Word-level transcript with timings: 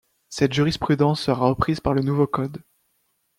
Cette 0.29 0.53
jurisprudence 0.53 1.21
sera 1.21 1.45
reprise 1.47 1.79
par 1.79 1.93
le 1.93 2.01
nouveau 2.01 2.25
Code. 2.25 2.63